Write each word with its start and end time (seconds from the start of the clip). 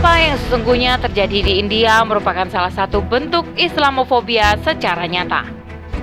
Apa 0.00 0.16
yang 0.16 0.40
sesungguhnya 0.40 0.96
terjadi 0.96 1.44
di 1.44 1.52
India 1.60 2.00
merupakan 2.08 2.48
salah 2.48 2.72
satu 2.72 3.04
bentuk 3.04 3.44
Islamofobia 3.60 4.56
secara 4.64 5.04
nyata. 5.04 5.44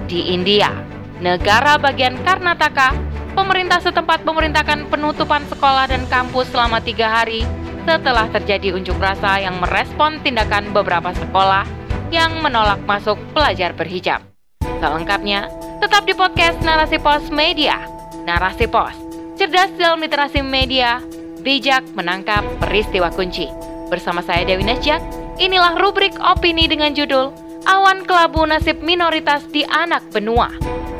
Di 0.05 0.37
India, 0.37 0.69
negara 1.17 1.81
bagian 1.81 2.13
Karnataka, 2.21 2.93
pemerintah 3.33 3.81
setempat 3.81 4.21
memerintahkan 4.21 4.93
penutupan 4.93 5.41
sekolah 5.49 5.89
dan 5.89 6.05
kampus 6.13 6.45
selama 6.53 6.77
tiga 6.77 7.09
hari 7.09 7.41
setelah 7.89 8.29
terjadi 8.29 8.77
unjuk 8.77 9.01
rasa 9.01 9.41
yang 9.41 9.57
merespon 9.57 10.21
tindakan 10.21 10.69
beberapa 10.77 11.09
sekolah 11.17 11.65
yang 12.13 12.37
menolak 12.45 12.77
masuk 12.85 13.17
pelajar 13.33 13.73
berhijab. 13.73 14.21
Selengkapnya, 14.61 15.49
tetap 15.81 16.05
di 16.05 16.13
podcast 16.13 16.61
Narasi 16.61 17.01
Pos 17.01 17.33
Media. 17.33 17.81
Narasi 18.29 18.69
Pos, 18.69 18.93
cerdas 19.41 19.73
dalam 19.73 19.97
literasi 19.97 20.45
media, 20.45 21.01
bijak 21.41 21.81
menangkap 21.97 22.45
peristiwa 22.61 23.09
kunci. 23.09 23.66
Bersama 23.87 24.19
saya 24.19 24.43
Dewi 24.43 24.67
Nasjak, 24.67 24.99
inilah 25.39 25.79
rubrik 25.79 26.11
opini 26.19 26.67
dengan 26.67 26.91
judul 26.91 27.31
Awan 27.63 28.03
Kelabu 28.03 28.43
Nasib 28.43 28.83
Minoritas 28.83 29.47
di 29.47 29.63
Anak 29.63 30.03
Benua 30.11 30.51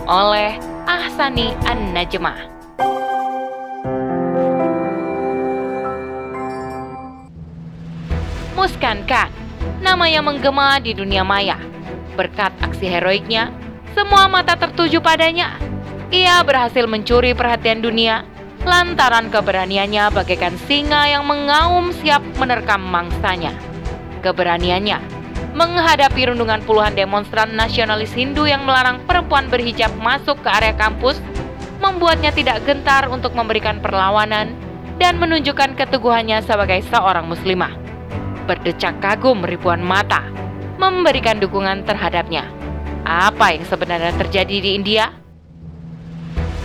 oleh 0.08 0.56
Ahsani 0.88 1.52
An-Najmah. 1.68 2.40
Muskan 8.56 9.04
Khan, 9.04 9.36
namanya 9.84 10.24
menggema 10.24 10.80
di 10.80 10.96
dunia 10.96 11.28
maya. 11.28 11.60
Berkat 12.16 12.56
aksi 12.64 12.88
heroiknya, 12.88 13.52
semua 13.92 14.32
mata 14.32 14.56
tertuju 14.56 15.04
padanya. 15.04 15.60
Ia 16.08 16.40
berhasil 16.48 16.88
mencuri 16.88 17.36
perhatian 17.36 17.84
dunia 17.84 18.24
lantaran 18.68 19.32
keberaniannya 19.32 20.12
bagaikan 20.12 20.60
singa 20.68 21.08
yang 21.08 21.24
mengaum 21.24 21.96
siap 22.04 22.20
menerkam 22.36 22.84
mangsanya. 22.84 23.56
Keberaniannya 24.20 25.18
menghadapi 25.58 26.30
rundungan 26.30 26.62
puluhan 26.68 26.94
demonstran 26.94 27.58
nasionalis 27.58 28.14
Hindu 28.14 28.46
yang 28.46 28.62
melarang 28.62 29.02
perempuan 29.10 29.50
berhijab 29.50 29.90
masuk 29.98 30.38
ke 30.46 30.50
area 30.54 30.76
kampus 30.78 31.18
membuatnya 31.82 32.30
tidak 32.30 32.62
gentar 32.68 33.10
untuk 33.10 33.34
memberikan 33.34 33.82
perlawanan 33.82 34.54
dan 35.02 35.18
menunjukkan 35.18 35.74
keteguhannya 35.74 36.46
sebagai 36.46 36.86
seorang 36.90 37.26
muslimah. 37.26 37.74
Berdecak 38.46 39.02
kagum 39.02 39.42
ribuan 39.42 39.82
mata 39.82 40.26
memberikan 40.78 41.42
dukungan 41.42 41.90
terhadapnya. 41.90 42.46
Apa 43.02 43.58
yang 43.58 43.66
sebenarnya 43.66 44.14
terjadi 44.14 44.58
di 44.62 44.70
India? 44.78 45.27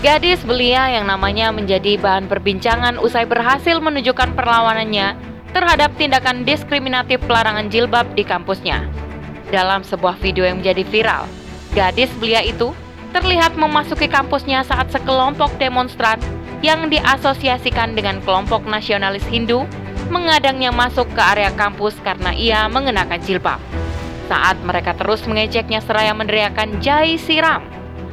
Gadis 0.02 0.42
belia 0.42 0.90
yang 0.98 1.06
namanya 1.06 1.54
menjadi 1.54 1.94
bahan 1.94 2.26
perbincangan 2.26 2.98
usai 2.98 3.22
berhasil 3.22 3.78
menunjukkan 3.78 4.34
perlawanannya 4.34 5.14
terhadap 5.54 5.94
tindakan 5.94 6.42
diskriminatif 6.42 7.22
pelarangan 7.22 7.70
jilbab 7.70 8.10
di 8.18 8.26
kampusnya. 8.26 8.82
Dalam 9.54 9.86
sebuah 9.86 10.18
video 10.18 10.42
yang 10.42 10.58
menjadi 10.58 10.82
viral, 10.90 11.30
gadis 11.78 12.10
belia 12.18 12.42
itu 12.42 12.74
terlihat 13.14 13.54
memasuki 13.54 14.10
kampusnya 14.10 14.66
saat 14.66 14.90
sekelompok 14.90 15.54
demonstran 15.62 16.18
yang 16.66 16.90
diasosiasikan 16.90 17.94
dengan 17.94 18.18
kelompok 18.26 18.66
nasionalis 18.66 19.22
Hindu 19.30 19.70
mengadangnya 20.10 20.74
masuk 20.74 21.06
ke 21.14 21.22
area 21.22 21.54
kampus 21.54 21.94
karena 22.02 22.34
ia 22.34 22.66
mengenakan 22.66 23.22
jilbab. 23.22 23.62
Saat 24.26 24.58
mereka 24.66 24.98
terus 24.98 25.22
mengejeknya 25.30 25.78
seraya 25.78 26.10
meneriakan 26.10 26.82
Jai 26.82 27.22
Siram, 27.22 27.62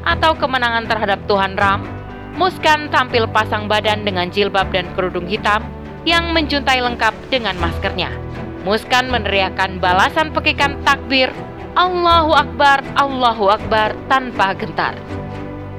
atau 0.09 0.33
kemenangan 0.33 0.89
terhadap 0.89 1.21
Tuhan 1.29 1.53
Ram, 1.53 1.99
Muskan 2.39 2.87
tampil 2.87 3.27
pasang 3.27 3.67
badan 3.67 4.07
dengan 4.07 4.31
jilbab 4.31 4.71
dan 4.71 4.87
kerudung 4.95 5.27
hitam 5.27 5.59
yang 6.07 6.31
menjuntai 6.31 6.79
lengkap 6.79 7.11
dengan 7.27 7.59
maskernya. 7.59 8.15
Muskan 8.63 9.11
meneriakkan 9.11 9.75
balasan 9.83 10.31
pekikan 10.31 10.79
takbir 10.87 11.35
Allahu 11.75 12.31
Akbar, 12.31 12.79
Allahu 12.95 13.51
Akbar 13.51 13.91
tanpa 14.07 14.55
gentar. 14.55 14.95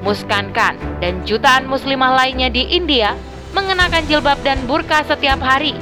Muskan 0.05 0.53
Khan 0.53 0.77
dan 1.01 1.25
jutaan 1.25 1.65
muslimah 1.65 2.13
lainnya 2.13 2.53
di 2.53 2.69
India 2.69 3.17
mengenakan 3.57 4.05
jilbab 4.05 4.37
dan 4.45 4.61
burka 4.69 5.01
setiap 5.01 5.41
hari. 5.41 5.73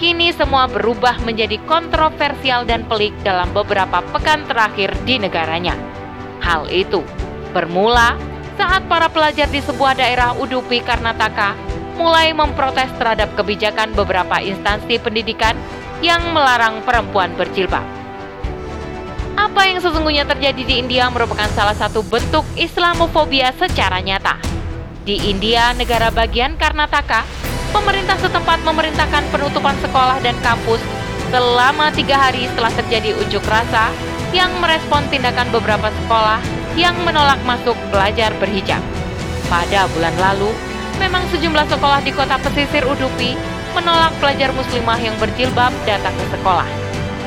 Kini 0.00 0.32
semua 0.32 0.72
berubah 0.72 1.20
menjadi 1.28 1.60
kontroversial 1.68 2.64
dan 2.64 2.88
pelik 2.88 3.12
dalam 3.20 3.52
beberapa 3.52 4.00
pekan 4.08 4.40
terakhir 4.48 4.88
di 5.04 5.20
negaranya. 5.20 5.76
Hal 6.40 6.64
itu 6.72 7.04
Bermula 7.54 8.18
saat 8.58 8.82
para 8.90 9.06
pelajar 9.06 9.46
di 9.46 9.62
sebuah 9.62 9.94
daerah 9.94 10.34
Udupi 10.34 10.82
Karnataka 10.82 11.54
mulai 11.94 12.34
memprotes 12.34 12.90
terhadap 12.98 13.30
kebijakan 13.38 13.94
beberapa 13.94 14.42
instansi 14.42 14.98
pendidikan 14.98 15.54
yang 16.02 16.34
melarang 16.34 16.82
perempuan 16.82 17.30
berjilbab. 17.38 17.86
Apa 19.38 19.70
yang 19.70 19.78
sesungguhnya 19.78 20.26
terjadi 20.26 20.62
di 20.66 20.74
India 20.82 21.06
merupakan 21.10 21.46
salah 21.54 21.78
satu 21.78 22.02
bentuk 22.02 22.42
Islamofobia 22.58 23.54
secara 23.54 24.02
nyata. 24.02 24.34
Di 25.06 25.30
India, 25.30 25.70
negara 25.78 26.10
bagian 26.10 26.58
Karnataka, 26.58 27.22
pemerintah 27.70 28.18
setempat 28.18 28.66
memerintahkan 28.66 29.30
penutupan 29.30 29.78
sekolah 29.78 30.18
dan 30.22 30.34
kampus 30.42 30.82
selama 31.30 31.90
tiga 31.94 32.18
hari 32.18 32.50
setelah 32.50 32.74
terjadi 32.74 33.14
unjuk 33.18 33.42
rasa 33.46 33.94
yang 34.34 34.50
merespon 34.58 35.06
tindakan 35.10 35.50
beberapa 35.54 35.90
sekolah 36.02 36.53
yang 36.74 36.94
menolak 37.06 37.38
masuk 37.46 37.74
pelajar 37.90 38.34
berhijab. 38.42 38.82
Pada 39.46 39.86
bulan 39.94 40.14
lalu, 40.18 40.50
memang 40.98 41.22
sejumlah 41.30 41.66
sekolah 41.70 42.00
di 42.02 42.10
kota 42.10 42.38
pesisir 42.42 42.82
Udupi 42.86 43.38
menolak 43.74 44.14
pelajar 44.22 44.54
muslimah 44.54 44.98
yang 44.98 45.14
berjilbab 45.18 45.74
datang 45.82 46.14
ke 46.14 46.26
sekolah, 46.38 46.66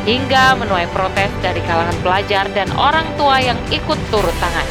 hingga 0.07 0.55
menuai 0.55 0.87
protes 0.95 1.31
dari 1.43 1.59
kalangan 1.67 1.95
pelajar 1.99 2.47
dan 2.55 2.71
orang 2.79 3.07
tua 3.19 3.43
yang 3.43 3.59
ikut 3.71 3.99
turut 4.07 4.35
tangan. 4.39 4.67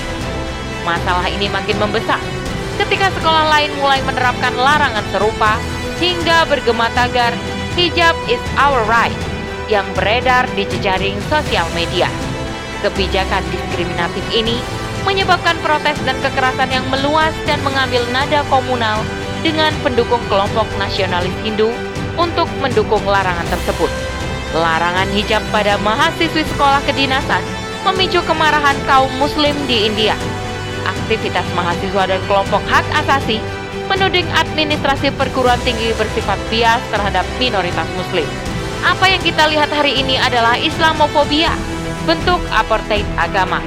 Masalah 0.88 1.28
ini 1.28 1.50
makin 1.52 1.76
membesar 1.76 2.20
ketika 2.76 3.08
sekolah 3.16 3.48
lain 3.56 3.72
mulai 3.80 4.04
menerapkan 4.04 4.52
larangan 4.52 5.04
serupa 5.12 5.56
hingga 5.96 6.44
bergema 6.44 6.92
tagar 6.92 7.32
hijab 7.72 8.12
is 8.28 8.40
our 8.60 8.84
right 8.84 9.16
yang 9.66 9.84
beredar 9.96 10.46
di 10.54 10.68
jejaring 10.68 11.16
sosial 11.26 11.66
media. 11.72 12.06
Kebijakan 12.84 13.42
diskriminatif 13.48 14.24
ini 14.32 14.60
menyebabkan 15.06 15.54
protes 15.62 15.96
dan 16.02 16.18
kekerasan 16.18 16.68
yang 16.68 16.84
meluas 16.90 17.32
dan 17.46 17.62
mengambil 17.62 18.02
nada 18.10 18.42
komunal 18.50 19.00
dengan 19.40 19.70
pendukung 19.86 20.20
kelompok 20.26 20.66
nasionalis 20.76 21.32
Hindu 21.46 21.70
untuk 22.18 22.50
mendukung 22.58 23.00
larangan 23.06 23.46
tersebut. 23.46 23.88
Larangan 24.56 25.06
hijab 25.14 25.42
pada 25.54 25.78
mahasiswi 25.80 26.42
sekolah 26.54 26.82
kedinasan 26.82 27.42
memicu 27.86 28.18
kemarahan 28.26 28.74
kaum 28.90 29.10
muslim 29.22 29.54
di 29.70 29.86
India. 29.86 30.18
Aktivitas 30.82 31.46
mahasiswa 31.54 32.10
dan 32.10 32.20
kelompok 32.26 32.62
hak 32.66 32.86
asasi 33.06 33.38
menuding 33.86 34.26
administrasi 34.34 35.14
perguruan 35.14 35.58
tinggi 35.62 35.94
bersifat 35.94 36.38
bias 36.50 36.82
terhadap 36.90 37.22
minoritas 37.38 37.86
muslim. 37.94 38.26
Apa 38.82 39.06
yang 39.06 39.22
kita 39.22 39.46
lihat 39.46 39.70
hari 39.70 40.02
ini 40.02 40.18
adalah 40.18 40.58
Islamofobia 40.58 41.54
bentuk 42.06 42.38
apartheid 42.54 43.02
agama. 43.18 43.58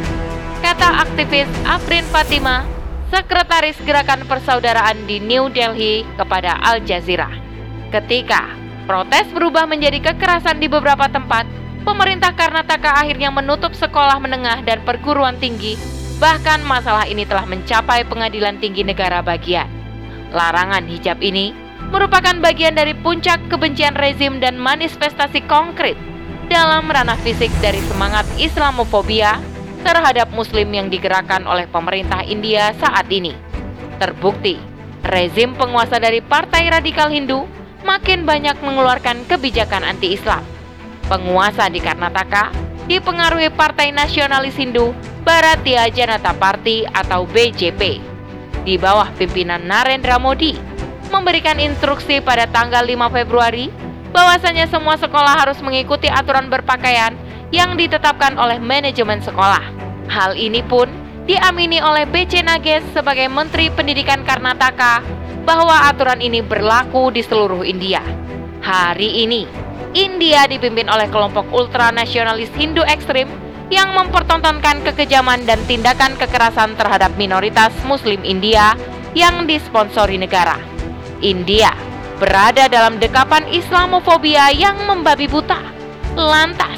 Kata 0.64 1.04
aktivis 1.04 1.52
Afrin 1.68 2.08
Fatima, 2.08 2.64
sekretaris 3.12 3.76
Gerakan 3.84 4.24
Persaudaraan 4.24 5.04
di 5.04 5.20
New 5.20 5.52
Delhi 5.52 6.08
kepada 6.16 6.56
Al 6.64 6.80
Jazeera. 6.88 7.28
Ketika 7.92 8.48
protes 8.88 9.28
berubah 9.36 9.68
menjadi 9.68 10.00
kekerasan 10.00 10.64
di 10.64 10.72
beberapa 10.72 11.12
tempat, 11.12 11.44
pemerintah 11.84 12.32
Karnataka 12.32 13.04
akhirnya 13.04 13.28
menutup 13.28 13.76
sekolah 13.76 14.24
menengah 14.24 14.64
dan 14.64 14.88
perguruan 14.88 15.36
tinggi, 15.36 15.76
bahkan 16.24 16.64
masalah 16.64 17.04
ini 17.12 17.28
telah 17.28 17.44
mencapai 17.44 18.08
pengadilan 18.08 18.56
tinggi 18.64 18.88
negara 18.88 19.20
bagian. 19.20 19.68
Larangan 20.32 20.88
hijab 20.88 21.20
ini 21.20 21.52
merupakan 21.92 22.40
bagian 22.40 22.72
dari 22.72 22.96
puncak 22.96 23.52
kebencian 23.52 24.00
rezim 24.00 24.40
dan 24.40 24.56
manifestasi 24.56 25.44
konkret 25.44 26.00
dalam 26.50 26.90
ranah 26.90 27.16
fisik 27.22 27.54
dari 27.62 27.78
semangat 27.86 28.26
Islamofobia 28.42 29.38
terhadap 29.86 30.34
Muslim 30.34 30.74
yang 30.74 30.90
digerakkan 30.90 31.46
oleh 31.46 31.70
pemerintah 31.70 32.26
India 32.26 32.74
saat 32.82 33.06
ini. 33.14 33.38
Terbukti, 34.02 34.58
rezim 35.06 35.54
penguasa 35.54 36.02
dari 36.02 36.20
Partai 36.20 36.74
Radikal 36.74 37.14
Hindu 37.14 37.46
makin 37.86 38.26
banyak 38.26 38.58
mengeluarkan 38.66 39.30
kebijakan 39.30 39.86
anti-Islam. 39.86 40.42
Penguasa 41.06 41.70
di 41.70 41.80
Karnataka 41.80 42.50
dipengaruhi 42.90 43.54
Partai 43.54 43.94
Nasionalis 43.94 44.58
Hindu 44.58 44.92
Bharatiya 45.22 45.94
Janata 45.94 46.34
Party 46.34 46.90
atau 46.90 47.30
BJP 47.30 48.02
di 48.66 48.76
bawah 48.76 49.08
pimpinan 49.16 49.64
Narendra 49.64 50.18
Modi 50.18 50.58
memberikan 51.10 51.58
instruksi 51.58 52.22
pada 52.22 52.46
tanggal 52.50 52.86
5 52.86 53.16
Februari 53.16 53.89
bahwasanya 54.12 54.66
semua 54.70 54.98
sekolah 54.98 55.38
harus 55.38 55.60
mengikuti 55.62 56.10
aturan 56.10 56.50
berpakaian 56.50 57.14
yang 57.50 57.78
ditetapkan 57.78 58.38
oleh 58.38 58.58
manajemen 58.62 59.22
sekolah. 59.22 59.62
Hal 60.10 60.34
ini 60.38 60.66
pun 60.66 60.90
diamini 61.30 61.78
oleh 61.82 62.10
BC 62.10 62.42
Nages 62.42 62.82
sebagai 62.94 63.30
Menteri 63.30 63.70
Pendidikan 63.70 64.26
Karnataka 64.26 65.06
bahwa 65.46 65.90
aturan 65.90 66.22
ini 66.22 66.42
berlaku 66.42 67.14
di 67.14 67.22
seluruh 67.22 67.62
India. 67.66 68.02
Hari 68.66 69.26
ini, 69.26 69.46
India 69.94 70.46
dipimpin 70.46 70.90
oleh 70.90 71.10
kelompok 71.10 71.46
ultranasionalis 71.50 72.54
Hindu 72.58 72.86
ekstrim 72.86 73.30
yang 73.70 73.94
mempertontonkan 73.94 74.82
kekejaman 74.82 75.46
dan 75.46 75.62
tindakan 75.70 76.18
kekerasan 76.18 76.74
terhadap 76.74 77.14
minoritas 77.18 77.74
Muslim 77.86 78.22
India 78.26 78.74
yang 79.14 79.46
disponsori 79.46 80.18
negara. 80.18 80.58
India 81.22 81.89
berada 82.20 82.68
dalam 82.68 83.00
dekapan 83.00 83.48
Islamofobia 83.48 84.52
yang 84.52 84.76
membabi 84.84 85.26
buta. 85.26 85.58
Lantas, 86.20 86.76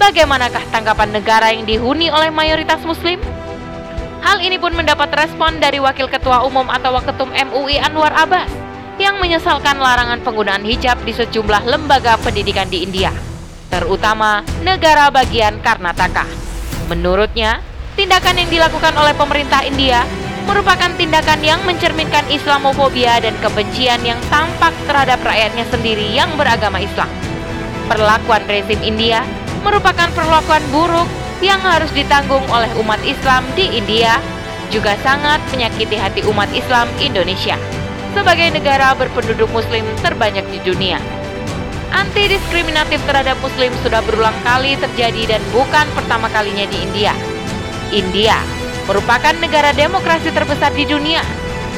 bagaimanakah 0.00 0.64
tanggapan 0.72 1.12
negara 1.12 1.52
yang 1.52 1.68
dihuni 1.68 2.08
oleh 2.08 2.32
mayoritas 2.32 2.80
Muslim? 2.88 3.20
Hal 4.24 4.40
ini 4.40 4.56
pun 4.56 4.72
mendapat 4.72 5.12
respon 5.14 5.60
dari 5.60 5.78
Wakil 5.78 6.08
Ketua 6.08 6.42
Umum 6.42 6.66
atau 6.72 6.96
Waketum 6.96 7.30
MUI 7.30 7.78
Anwar 7.78 8.16
Abbas 8.16 8.48
yang 8.98 9.20
menyesalkan 9.22 9.78
larangan 9.78 10.18
penggunaan 10.26 10.66
hijab 10.66 10.98
di 11.06 11.14
sejumlah 11.14 11.68
lembaga 11.68 12.18
pendidikan 12.18 12.66
di 12.66 12.82
India, 12.82 13.14
terutama 13.70 14.42
negara 14.66 15.06
bagian 15.12 15.62
Karnataka. 15.62 16.26
Menurutnya, 16.90 17.62
tindakan 17.94 18.42
yang 18.42 18.50
dilakukan 18.50 18.96
oleh 18.98 19.14
pemerintah 19.14 19.62
India 19.62 20.02
merupakan 20.48 20.88
tindakan 20.96 21.44
yang 21.44 21.60
mencerminkan 21.68 22.24
Islamofobia 22.32 23.20
dan 23.20 23.36
kebencian 23.44 24.00
yang 24.00 24.16
tampak 24.32 24.72
terhadap 24.88 25.20
rakyatnya 25.20 25.68
sendiri 25.68 26.08
yang 26.08 26.32
beragama 26.40 26.80
Islam. 26.80 27.12
Perlakuan 27.84 28.48
rezim 28.48 28.80
India 28.80 29.20
merupakan 29.60 30.08
perlakuan 30.16 30.64
buruk 30.72 31.04
yang 31.44 31.60
harus 31.60 31.92
ditanggung 31.92 32.42
oleh 32.48 32.72
umat 32.80 32.98
Islam 33.04 33.44
di 33.52 33.76
India, 33.76 34.16
juga 34.72 34.96
sangat 35.04 35.40
menyakiti 35.52 35.96
hati 35.96 36.20
umat 36.28 36.48
Islam 36.56 36.88
Indonesia 37.00 37.56
sebagai 38.16 38.50
negara 38.50 38.96
berpenduduk 38.96 39.48
muslim 39.52 39.84
terbanyak 40.00 40.44
di 40.48 40.58
dunia. 40.64 40.98
Anti 41.92 42.28
diskriminatif 42.28 43.00
terhadap 43.08 43.36
muslim 43.40 43.72
sudah 43.80 44.04
berulang 44.04 44.36
kali 44.44 44.76
terjadi 44.76 45.36
dan 45.36 45.42
bukan 45.52 45.88
pertama 45.96 46.28
kalinya 46.32 46.68
di 46.68 46.76
India. 46.84 47.12
India 47.88 48.57
merupakan 48.88 49.36
negara 49.36 49.76
demokrasi 49.76 50.32
terbesar 50.32 50.72
di 50.72 50.88
dunia. 50.88 51.20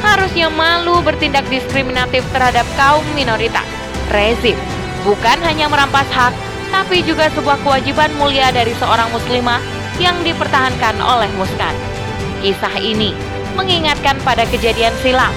Harusnya 0.00 0.48
malu 0.48 1.02
bertindak 1.04 1.44
diskriminatif 1.50 2.24
terhadap 2.32 2.64
kaum 2.78 3.04
minoritas. 3.12 3.66
Rezim 4.08 4.56
bukan 5.02 5.38
hanya 5.44 5.68
merampas 5.68 6.08
hak, 6.08 6.32
tapi 6.70 7.02
juga 7.04 7.28
sebuah 7.34 7.60
kewajiban 7.66 8.08
mulia 8.16 8.48
dari 8.54 8.72
seorang 8.78 9.10
muslimah 9.12 9.60
yang 10.00 10.16
dipertahankan 10.24 10.96
oleh 11.02 11.28
Muskan. 11.36 11.74
Kisah 12.40 12.80
ini 12.80 13.12
mengingatkan 13.52 14.16
pada 14.24 14.48
kejadian 14.48 14.94
silam 15.04 15.34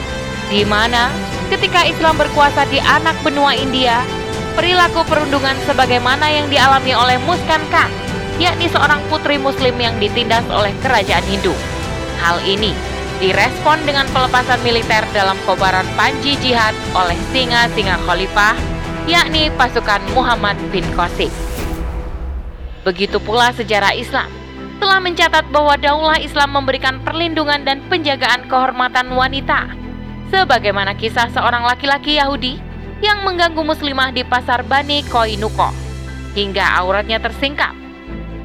di 0.47 0.63
mana 0.63 1.11
ketika 1.51 1.83
Islam 1.83 2.15
berkuasa 2.15 2.63
di 2.71 2.79
anak 2.79 3.17
benua 3.25 3.57
India, 3.57 4.05
perilaku 4.55 5.03
perundungan 5.09 5.57
sebagaimana 5.67 6.29
yang 6.29 6.47
dialami 6.47 6.93
oleh 6.95 7.17
Muskan 7.27 7.59
Khan, 7.73 7.91
yakni 8.41 8.69
seorang 8.69 9.01
putri 9.09 9.38
muslim 9.38 9.75
yang 9.77 9.97
ditindas 10.01 10.45
oleh 10.50 10.74
kerajaan 10.81 11.25
Hindu. 11.27 11.53
Hal 12.24 12.39
ini 12.47 12.74
direspon 13.21 13.83
dengan 13.85 14.09
pelepasan 14.09 14.59
militer 14.65 15.06
dalam 15.13 15.38
kobaran 15.45 15.85
Panji 15.94 16.39
Jihad 16.41 16.74
oleh 16.97 17.18
singa-singa 17.30 18.00
khalifah, 18.03 18.56
yakni 19.06 19.53
pasukan 19.53 20.01
Muhammad 20.18 20.57
bin 20.74 20.85
Qasim. 20.97 21.30
Begitu 22.83 23.21
pula 23.21 23.56
sejarah 23.56 23.95
Islam 23.95 24.27
telah 24.83 25.00
mencatat 25.00 25.47
bahwa 25.47 25.79
daulah 25.79 26.19
Islam 26.19 26.59
memberikan 26.59 27.00
perlindungan 27.00 27.63
dan 27.63 27.79
penjagaan 27.88 28.51
kehormatan 28.51 29.07
wanita 29.15 29.71
sebagaimana 30.27 30.91
kisah 30.97 31.31
seorang 31.31 31.63
laki-laki 31.63 32.19
Yahudi 32.19 32.59
yang 33.00 33.24
mengganggu 33.24 33.63
muslimah 33.63 34.12
di 34.12 34.27
pasar 34.27 34.65
Bani 34.68 35.06
Koinuko 35.07 35.71
hingga 36.33 36.81
auratnya 36.81 37.21
tersingkap. 37.21 37.82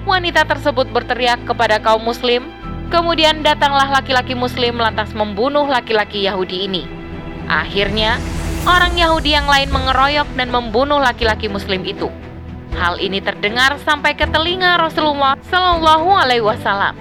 Wanita 0.09 0.49
tersebut 0.49 0.89
berteriak 0.89 1.45
kepada 1.45 1.77
kaum 1.85 2.01
muslim, 2.01 2.49
kemudian 2.89 3.45
datanglah 3.45 3.93
laki-laki 3.93 4.33
muslim 4.33 4.81
lantas 4.81 5.13
membunuh 5.13 5.69
laki-laki 5.69 6.25
Yahudi 6.25 6.65
ini. 6.65 6.89
Akhirnya, 7.45 8.17
orang 8.65 8.97
Yahudi 8.97 9.37
yang 9.37 9.45
lain 9.45 9.69
mengeroyok 9.69 10.25
dan 10.33 10.49
membunuh 10.49 10.97
laki-laki 10.97 11.53
muslim 11.53 11.85
itu. 11.85 12.09
Hal 12.81 12.97
ini 12.97 13.21
terdengar 13.21 13.77
sampai 13.85 14.17
ke 14.17 14.25
telinga 14.33 14.81
Rasulullah 14.81 15.37
Shallallahu 15.45 16.09
alaihi 16.09 16.41
wasallam. 16.41 16.97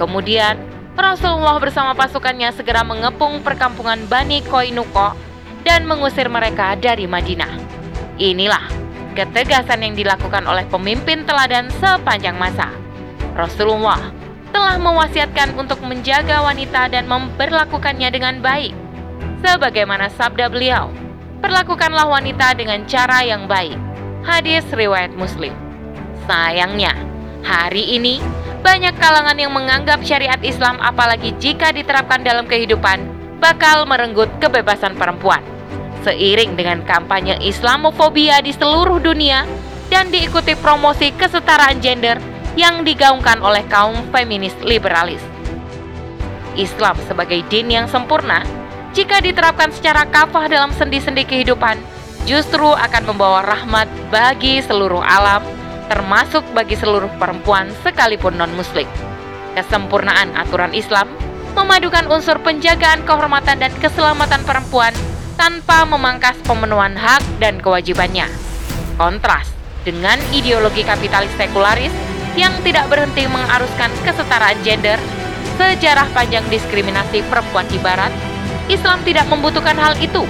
Kemudian 0.00 0.56
Rasulullah 0.96 1.60
bersama 1.60 1.92
pasukannya 1.92 2.56
segera 2.56 2.80
mengepung 2.80 3.44
perkampungan 3.44 4.08
Bani 4.08 4.40
Koinuko 4.48 5.12
dan 5.60 5.84
mengusir 5.84 6.32
mereka 6.32 6.72
dari 6.80 7.04
Madinah. 7.04 7.52
Inilah 8.16 8.75
ketegasan 9.16 9.80
yang 9.80 9.96
dilakukan 9.96 10.44
oleh 10.44 10.68
pemimpin 10.68 11.24
teladan 11.24 11.72
sepanjang 11.80 12.36
masa. 12.36 12.68
Rasulullah 13.32 14.12
telah 14.52 14.76
mewasiatkan 14.76 15.56
untuk 15.56 15.80
menjaga 15.80 16.44
wanita 16.44 16.92
dan 16.92 17.08
memperlakukannya 17.08 18.08
dengan 18.12 18.44
baik. 18.44 18.76
Sebagaimana 19.40 20.12
sabda 20.12 20.52
beliau, 20.52 20.92
perlakukanlah 21.40 22.08
wanita 22.08 22.52
dengan 22.56 22.84
cara 22.84 23.24
yang 23.24 23.48
baik. 23.48 23.76
Hadis 24.24 24.64
riwayat 24.72 25.16
Muslim. 25.16 25.52
Sayangnya, 26.28 26.92
hari 27.40 27.96
ini 27.96 28.20
banyak 28.60 28.98
kalangan 28.98 29.38
yang 29.38 29.54
menganggap 29.54 30.02
syariat 30.02 30.40
Islam 30.42 30.82
apalagi 30.82 31.32
jika 31.38 31.70
diterapkan 31.70 32.26
dalam 32.26 32.50
kehidupan 32.50 33.06
bakal 33.38 33.86
merenggut 33.86 34.28
kebebasan 34.42 34.98
perempuan. 34.98 35.55
Seiring 36.06 36.54
dengan 36.54 36.86
kampanye 36.86 37.34
Islamofobia 37.42 38.38
di 38.38 38.54
seluruh 38.54 39.02
dunia 39.02 39.42
dan 39.90 40.14
diikuti 40.14 40.54
promosi 40.54 41.10
kesetaraan 41.10 41.82
gender 41.82 42.22
yang 42.54 42.86
digaungkan 42.86 43.42
oleh 43.42 43.66
kaum 43.66 43.98
feminis 44.14 44.54
liberalis. 44.62 45.20
Islam 46.54 46.94
sebagai 47.10 47.42
din 47.50 47.74
yang 47.74 47.90
sempurna, 47.90 48.46
jika 48.94 49.18
diterapkan 49.18 49.74
secara 49.74 50.06
kafah 50.08 50.46
dalam 50.46 50.70
sendi-sendi 50.72 51.26
kehidupan, 51.26 51.76
justru 52.24 52.70
akan 52.70 53.02
membawa 53.12 53.42
rahmat 53.44 53.90
bagi 54.08 54.62
seluruh 54.62 55.02
alam 55.02 55.44
termasuk 55.86 56.42
bagi 56.50 56.74
seluruh 56.74 57.10
perempuan 57.18 57.70
sekalipun 57.82 58.34
non-muslim. 58.34 58.86
Kesempurnaan 59.54 60.34
aturan 60.34 60.74
Islam 60.74 61.10
memadukan 61.54 62.10
unsur 62.10 62.36
penjagaan 62.42 63.06
kehormatan 63.06 63.62
dan 63.62 63.72
keselamatan 63.80 64.42
perempuan 64.44 64.92
tanpa 65.36 65.84
memangkas 65.84 66.36
pemenuhan 66.42 66.96
hak 66.96 67.22
dan 67.38 67.60
kewajibannya. 67.60 68.26
Kontras 68.96 69.46
dengan 69.84 70.16
ideologi 70.32 70.82
kapitalis 70.82 71.30
sekularis 71.36 71.92
yang 72.34 72.52
tidak 72.64 72.88
berhenti 72.90 73.28
mengaruskan 73.28 73.92
kesetaraan 74.02 74.58
gender, 74.64 74.98
sejarah 75.60 76.08
panjang 76.12 76.44
diskriminasi 76.50 77.22
perempuan 77.28 77.64
di 77.68 77.78
barat, 77.80 78.12
Islam 78.66 79.00
tidak 79.06 79.28
membutuhkan 79.30 79.76
hal 79.76 79.94
itu. 80.00 80.24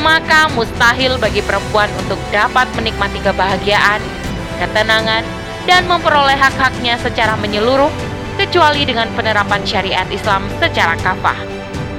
Maka 0.00 0.48
mustahil 0.56 1.20
bagi 1.20 1.44
perempuan 1.44 1.88
untuk 2.00 2.16
dapat 2.32 2.66
menikmati 2.72 3.20
kebahagiaan 3.20 4.00
ketenangan, 4.60 5.24
dan 5.64 5.88
memperoleh 5.88 6.36
hak-haknya 6.36 7.00
secara 7.00 7.34
menyeluruh 7.40 7.88
kecuali 8.36 8.84
dengan 8.84 9.08
penerapan 9.16 9.64
syariat 9.64 10.06
Islam 10.12 10.44
secara 10.60 10.94
kafah. 11.00 11.36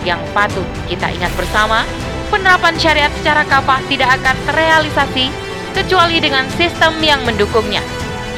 Yang 0.05 0.21
patut 0.33 0.67
kita 0.85 1.09
ingat 1.09 1.33
bersama, 1.33 1.85
penerapan 2.31 2.73
syariat 2.79 3.11
secara 3.19 3.43
kafah 3.43 3.83
tidak 3.91 4.15
akan 4.23 4.35
terrealisasi 4.47 5.27
kecuali 5.75 6.23
dengan 6.23 6.47
sistem 6.55 6.95
yang 7.03 7.19
mendukungnya, 7.27 7.83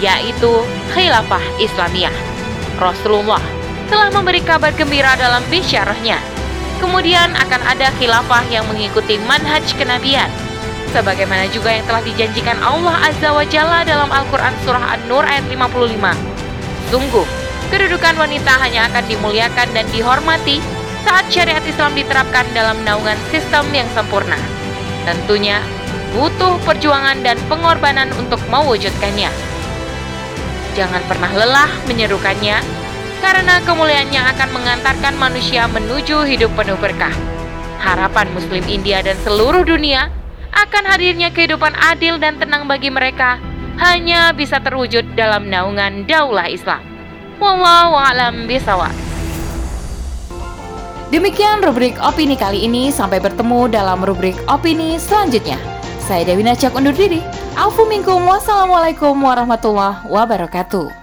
yaitu 0.02 0.66
khilafah 0.98 1.42
Islamiyah. 1.62 2.14
Rasulullah 2.82 3.42
telah 3.88 4.10
memberi 4.10 4.42
kabar 4.42 4.74
gembira 4.74 5.14
dalam 5.14 5.46
bisyarahnya. 5.54 6.18
Kemudian 6.82 7.32
akan 7.38 7.62
ada 7.64 7.94
khilafah 8.02 8.44
yang 8.50 8.66
mengikuti 8.68 9.22
manhaj 9.30 9.64
kenabian, 9.78 10.28
sebagaimana 10.92 11.48
juga 11.54 11.72
yang 11.72 11.86
telah 11.88 12.04
dijanjikan 12.04 12.60
Allah 12.60 13.08
Azza 13.08 13.32
wa 13.32 13.46
Jalla 13.48 13.86
dalam 13.88 14.10
Al-Quran 14.12 14.52
Surah 14.66 14.98
An-Nur 14.98 15.24
ayat 15.24 15.46
55. 15.48 16.92
Sungguh, 16.92 17.26
kedudukan 17.72 18.20
wanita 18.20 18.54
hanya 18.60 18.92
akan 18.92 19.04
dimuliakan 19.08 19.68
dan 19.72 19.86
dihormati 19.96 20.60
saat 21.04 21.28
syariat 21.30 21.64
Islam 21.64 21.94
diterapkan 21.94 22.48
dalam 22.56 22.82
naungan 22.88 23.20
sistem 23.30 23.68
yang 23.76 23.88
sempurna. 23.92 24.40
Tentunya, 25.04 25.60
butuh 26.16 26.58
perjuangan 26.64 27.20
dan 27.22 27.36
pengorbanan 27.52 28.10
untuk 28.16 28.40
mewujudkannya. 28.48 29.30
Jangan 30.74 31.04
pernah 31.06 31.32
lelah 31.36 31.72
menyerukannya, 31.86 32.58
karena 33.24 33.56
kemuliaannya 33.64 34.22
akan 34.36 34.50
mengantarkan 34.52 35.16
manusia 35.16 35.70
menuju 35.70 36.28
hidup 36.28 36.52
penuh 36.60 36.76
berkah. 36.82 37.14
Harapan 37.84 38.32
Muslim 38.32 38.64
India 38.68 39.04
dan 39.04 39.20
seluruh 39.24 39.68
dunia 39.68 40.08
akan 40.56 40.84
hadirnya 40.88 41.32
kehidupan 41.36 41.76
adil 41.78 42.16
dan 42.20 42.40
tenang 42.40 42.68
bagi 42.68 42.88
mereka 42.88 43.40
hanya 43.82 44.32
bisa 44.32 44.62
terwujud 44.62 45.18
dalam 45.18 45.50
naungan 45.50 46.06
daulah 46.06 46.48
Islam. 46.48 46.80
Wallahu 47.42 47.98
a'lam. 47.98 48.48
Demikian 51.14 51.62
rubrik 51.62 51.94
opini 52.02 52.34
kali 52.34 52.66
ini. 52.66 52.90
Sampai 52.90 53.22
bertemu 53.22 53.70
dalam 53.70 54.02
rubrik 54.02 54.34
opini 54.50 54.98
selanjutnya. 54.98 55.62
Saya 56.02 56.26
Dewi 56.26 56.42
Najak 56.42 56.74
undur 56.74 56.90
diri. 56.90 57.22
Alfu 57.54 57.86
Minkum. 57.86 58.26
Wassalamualaikum 58.26 59.14
warahmatullahi 59.22 60.10
wabarakatuh. 60.10 61.03